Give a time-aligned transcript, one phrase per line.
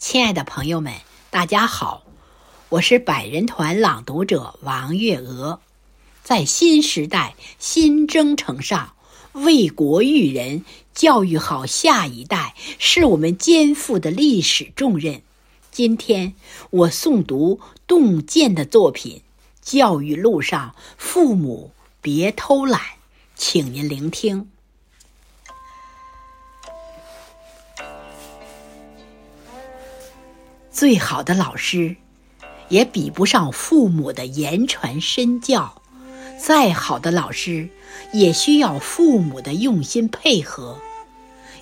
[0.00, 0.94] 亲爱的朋友们，
[1.28, 2.04] 大家好，
[2.70, 5.60] 我是百人团朗读者王月娥。
[6.24, 8.94] 在新时代新征程上，
[9.32, 15.20] 为国育人、教育好下一代，是我们肩负的历史重任。
[15.70, 16.32] 今天
[16.70, 19.18] 我诵读洞见的作品
[19.60, 22.80] 《教育路上，父母别偷懒》，
[23.36, 24.48] 请您聆听。
[30.80, 31.94] 最好的老师，
[32.70, 35.74] 也比不上父母的言传身教；
[36.38, 37.68] 再好的老师，
[38.14, 40.78] 也需要父母的用心配合。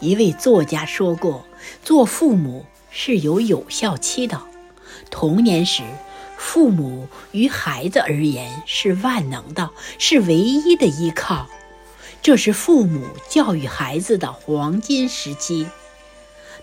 [0.00, 1.44] 一位作家说过
[1.84, 4.42] ：“做父母是有有效期的。
[5.12, 5.84] 童年时，
[6.36, 11.46] 父母于孩子而言是万能的，是唯一的依靠，
[12.20, 15.68] 这是父母教育孩子的黄金时期。”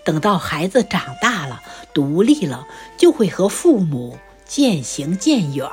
[0.04, 1.62] 等到孩子长大了、
[1.94, 2.66] 独立了，
[2.96, 5.68] 就会和父母渐行渐远。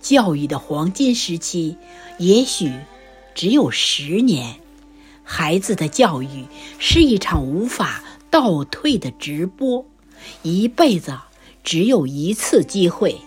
[0.00, 1.76] 教育的黄金时期，
[2.18, 2.72] 也许
[3.34, 4.56] 只有十年。
[5.24, 6.46] 孩子的教育
[6.78, 9.86] 是一场无法倒退的直播，
[10.42, 11.16] 一辈子
[11.62, 13.20] 只有一次机会。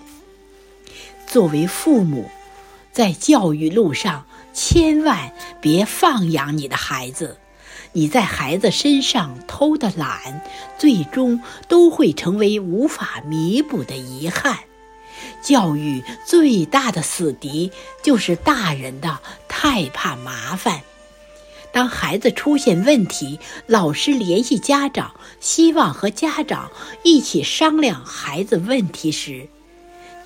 [1.26, 2.30] 作为父母，
[2.92, 7.38] 在教育路上，千万别放养你的孩子。
[7.94, 10.42] 你在孩子身上偷的懒，
[10.78, 14.60] 最终都会成为无法弥补的遗憾。
[15.42, 17.72] 教育最大的死敌
[18.04, 20.82] 就是大人的太怕麻烦。
[21.72, 26.72] 当孩子出现问题，老师联系家长，希望和家长
[27.04, 29.48] 一起商量孩子问题时，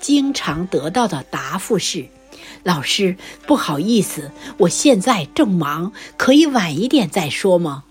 [0.00, 2.06] 经常得到的答复是。
[2.62, 7.84] 老师，不好意思，我现在正忙，可以晚一点再说吗？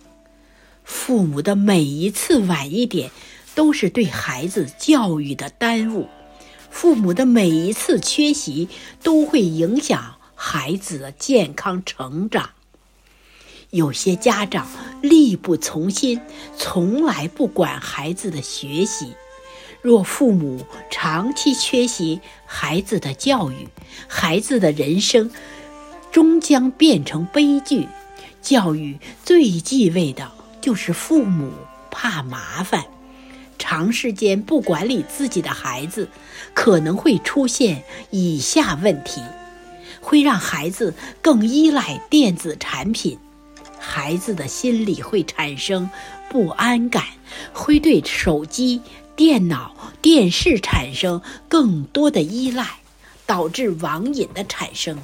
[0.83, 3.11] 父母的每一次晚一点，
[3.55, 6.07] 都是对孩子教育的耽误；
[6.69, 8.67] 父母的每一次缺席，
[9.03, 12.51] 都会影响孩子的健康成长。
[13.69, 14.67] 有些家长
[15.01, 16.19] 力不从心，
[16.57, 19.13] 从来不管孩子的学习。
[19.81, 23.67] 若父母长期缺席孩子的教育，
[24.07, 25.31] 孩子的人生
[26.11, 27.87] 终将变成悲剧。
[28.41, 30.31] 教育最忌讳的
[30.61, 31.51] 就是父母
[31.91, 32.85] 怕麻烦，
[33.57, 36.09] 长时间不管理自己的孩子，
[36.53, 39.21] 可能会出现以下问题：
[40.01, 43.17] 会让孩子更依赖电子产品，
[43.77, 45.89] 孩子的心里会产生
[46.29, 47.03] 不安感，
[47.53, 48.81] 会对手机。
[49.19, 52.65] 电脑、电视产生更多的依赖，
[53.25, 54.97] 导致网瘾的产生，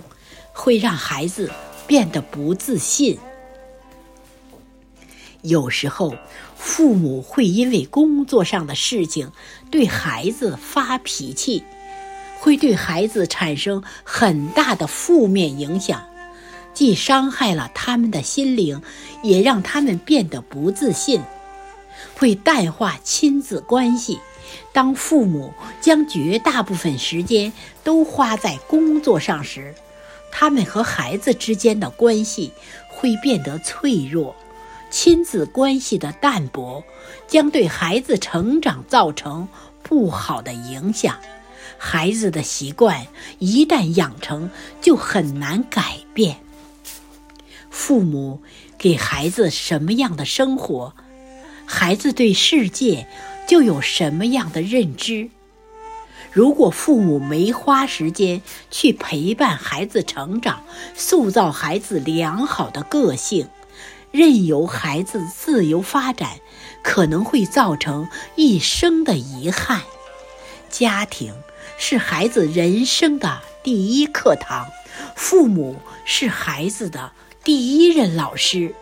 [0.53, 1.51] 会让孩子
[1.85, 3.17] 变得不自信。
[5.41, 6.15] 有时候，
[6.55, 9.29] 父母会因为工作上的事情
[9.69, 11.61] 对孩子发脾气，
[12.39, 16.01] 会对孩子产生很大的负面影响，
[16.73, 18.81] 既伤害了他们的心灵，
[19.21, 21.21] 也让他们变得不自信。
[22.15, 24.19] 会淡化亲子关系。
[24.71, 27.51] 当父母将绝大部分时间
[27.83, 29.73] 都花在工作上时，
[30.31, 32.51] 他们和孩子之间的关系
[32.89, 34.35] 会变得脆弱。
[34.91, 36.83] 亲子关系的淡薄
[37.27, 39.47] 将对孩子成长造成
[39.83, 41.17] 不好的影响。
[41.77, 43.07] 孩子的习惯
[43.39, 44.49] 一旦养成，
[44.81, 46.37] 就很难改变。
[47.69, 48.41] 父母
[48.77, 50.93] 给孩子什么样的生活？
[51.65, 53.07] 孩子对世界
[53.47, 55.29] 就有什么样的认知？
[56.31, 63.47] 如果父母没花时间去陪伴孩子成长，塑造孩子良好的个性，
[64.11, 66.39] 任由孩子自由发展，
[66.83, 69.81] 可能会造成一生的遗憾。
[70.69, 71.33] 家庭
[71.77, 74.67] 是孩子人生的第一课堂，
[75.15, 77.13] 父母是孩子的
[77.45, 78.75] 第一任老师。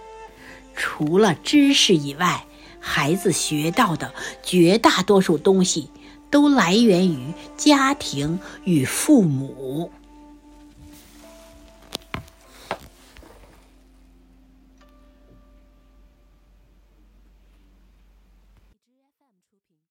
[0.76, 2.48] 除了知识以外，
[2.86, 5.88] 孩子学到的绝大多数东西，
[6.30, 9.90] 都来源于家庭与父母。